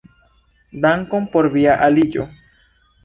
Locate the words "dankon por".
0.85-1.49